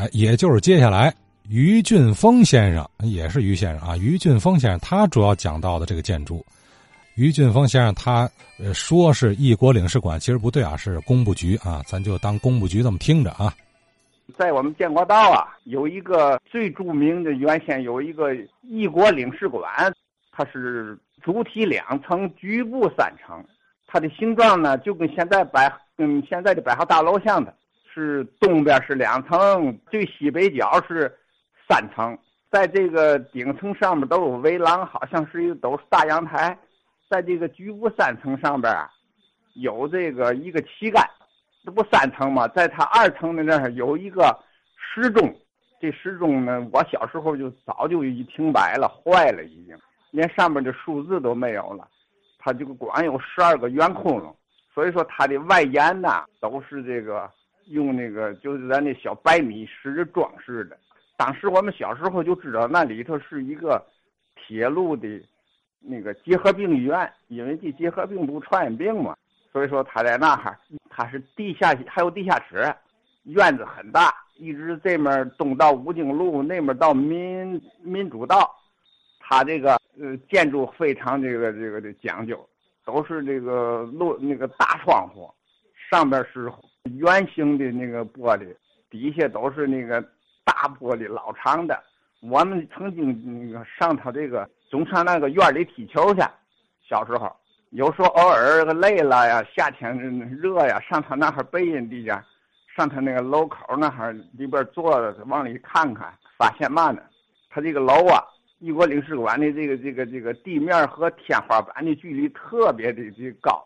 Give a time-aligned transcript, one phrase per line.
[0.00, 1.14] 哎，也就是接下来
[1.50, 6.42] 于俊峰先生，也是于先生啊，于俊峰先生他主要讲到的这个建筑。
[7.16, 8.26] 于俊峰先生他
[8.58, 13.52] 呃说是一国领事馆，其实不对啊，是工部局啊，咱就当工部局这么听着啊。
[14.38, 18.30] 在我们建国道啊，有一个最著名的，原先有一个
[18.62, 19.92] 一国领事馆，
[20.32, 23.44] 它是主体两层，局部三层。
[23.86, 27.54] 它的形状呢，就跟现在百嗯现在的百货大楼像的，
[27.92, 31.12] 是东边是两层，最西北角是
[31.68, 32.16] 三层。
[32.50, 36.58] 在这个顶层上面都有围栏，好像是一个都是大阳台。
[37.08, 38.90] 在这个局部三层上边啊，
[39.54, 41.04] 有这个一个旗杆。
[41.62, 42.48] 这不三层吗？
[42.48, 44.34] 在它二层的那儿有一个
[44.76, 45.30] 时钟，
[45.78, 49.76] 这时钟呢，我小时候就早就已停摆了，坏了已经，
[50.10, 51.86] 连上面的数字都没有了。
[52.38, 54.34] 它这个光有十二个圆窟窿，
[54.74, 57.30] 所以说它的外沿呐都是这个
[57.66, 60.78] 用那个就是咱那小白米石装饰的。
[61.16, 63.84] 当时我们小时候就知道那里头是一个
[64.36, 65.08] 铁路的
[65.78, 69.16] 那个结核病医院，因为这结核病不传染病嘛。
[69.52, 70.56] 所以说他在那哈，
[70.88, 72.72] 他是地下还有地下室，
[73.24, 78.48] 院子很大，一直这面东到武经路，那面到民民主道，
[79.18, 82.48] 他这个呃建筑非常这个这个的讲究，
[82.84, 85.28] 都是这个路那个大窗户，
[85.90, 86.48] 上边是
[86.84, 88.54] 圆形的那个玻璃，
[88.88, 90.00] 底下都是那个
[90.44, 91.78] 大玻璃老长的。
[92.20, 96.22] 我们曾经那个上他这个总上那个院里踢球去，
[96.88, 97.30] 小时候。
[97.70, 99.96] 有时候偶尔累了呀，夏天
[100.28, 102.24] 热呀，上他那哈背阴地下，
[102.76, 107.00] 上他那个楼口那哈里边坐着，往里看看，发现嘛呢？
[107.48, 108.24] 他这个楼啊，
[108.58, 113.64] 一国领事馆的这个这个这个地面和天花板的距离特别的的高，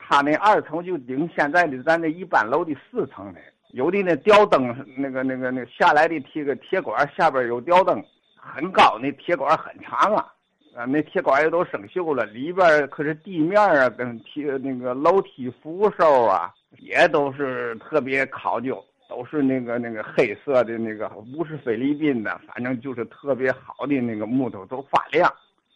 [0.00, 3.40] 他那二层就顶现在的咱那一般楼的四层的，
[3.72, 8.02] 有的那吊灯那个那个那个下来的铁个铁管下边有吊灯，
[8.36, 10.26] 很高，那铁管很长啊。
[10.72, 25.28] 啊，那铁管也都生锈了，里边可是地面啊，跟铁那个楼梯扶手啊，也都是特别考究，都是那个那个黑色的那个，不是菲律宾的，反正就是特别好的那个木头，都发亮。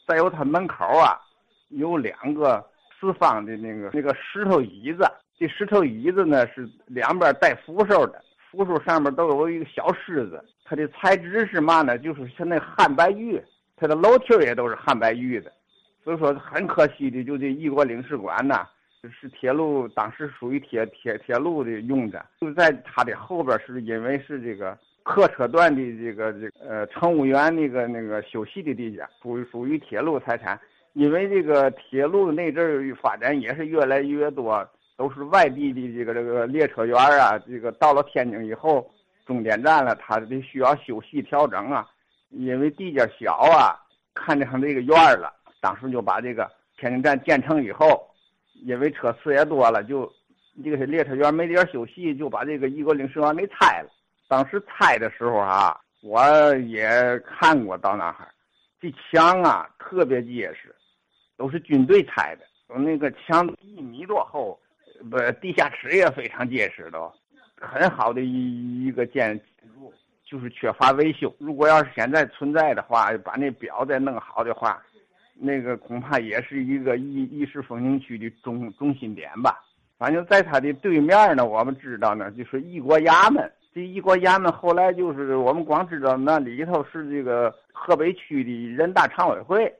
[0.06, 1.18] 再有它门口啊，
[1.70, 2.64] 有两个
[3.04, 5.04] 四方的那个那个石头椅子，
[5.38, 11.98] 这石头椅子呢是两边带扶手的，扶手上面都有一个小狮子，它的材质是嘛呢？
[11.98, 13.40] 就是像那汉白玉。
[13.76, 15.52] 它的楼梯也都是汉白玉的，
[16.04, 18.64] 所以说很可惜的，就这一国领事馆呐，
[19.20, 30.58] 是铁路当时属于铁铁铁路的用的，就在它的后边，是因为是这个客车段的这个这呃乘务员那个那个休息的地方，属于属于铁路财产。
[30.94, 34.66] 因为这个铁路那阵儿发展也是越来越多，
[34.96, 38.88] 都是外地的这个这个列车员啊，这个到了天津以后，
[39.26, 41.86] 终点站了，他得需要休息调整啊。
[42.30, 43.78] 因为地界小啊，
[44.14, 48.08] 看上这个院儿了，当时就把这个天津站建成以后，
[48.64, 50.08] 因为车次也多了，就
[50.62, 53.90] 这个列车员没地儿休息，就把这个一国领事馆给拆了。
[54.28, 56.22] 当时拆的时候啊，我
[56.56, 58.28] 也看过到那哈，
[58.80, 60.74] 这墙啊特别结实，
[61.36, 64.58] 都是军队拆的，那个墙一米多厚，
[65.10, 67.12] 不，地下室也非常结实，都
[67.60, 69.44] 很好的一一个建筑。
[70.26, 71.32] 就是缺乏维修。
[71.38, 74.82] 如果要是现在存在的话，把那表再弄好的话，
[75.34, 79.62] 那个恐怕也是一个一一时风景区的中中心点吧。
[79.98, 83.48] 反正在它的对面呢，我们知道呢，就是一国衙门。
[83.72, 89.72] 这一国衙门后来就是我们光知道那里头是这个河北区的人大常委会，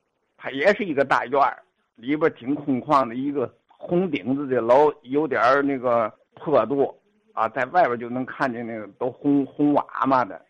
[0.44, 1.56] 它也是一个大院儿，
[1.96, 6.94] 里边挺空旷的一个红顶子的楼，有点儿那个坡度。
[7.32, 10.40] 啊，在外边就能看见那个都红红瓦嘛的，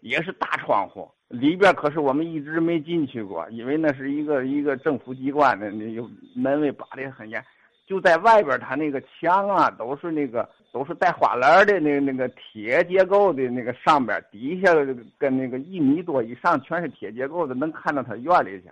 [0.00, 1.06] 也是大窗户。
[1.28, 7.44] 里边可是我们一直没进去过，因为那是一个一个政府机关的，那有门卫把的很严。
[7.86, 14.74] 就在外边，它那个墙啊，都是那个都是带花篮的那那个铁结构的那个上边，底下
[15.18, 18.70] 跟那个一米多以上全是铁结构的，能看到它院里去。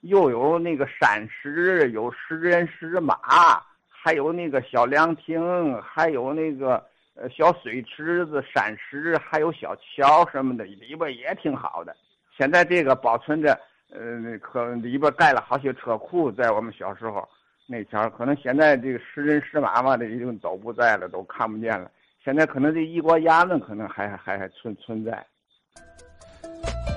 [0.00, 6.84] 又有那个山石，有石人石马，还有那个小凉亭，还有那个。
[7.16, 11.94] 呃，小水池子、山石，还有小桥什么的，里边也挺好的。
[12.34, 13.52] 现在这个保存着，
[13.90, 16.32] 呃，可里边盖了好些车库。
[16.32, 17.28] 在我们小时候
[17.66, 21.90] 那前，可能现在这个石人石马嘛的已经都不在了，都看不见了。
[22.24, 25.26] 现在可能这一国衙门可能还还还存存在。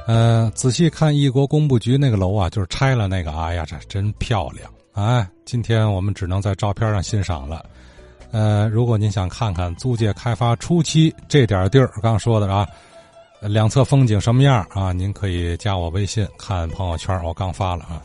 [0.06, 4.70] 呃，仔细看一国工部局那个楼啊，就是拆了那个，哎呀，这真漂亮！
[4.92, 7.66] 哎，今天我们只能在照片上欣赏了。
[8.32, 12.68] 呃，如果您想看看租界开发初期这点地儿，刚说的啊，
[13.42, 14.92] 两侧风景什么样啊？
[14.92, 18.02] 您可以加我微信看朋友圈，我刚发了啊。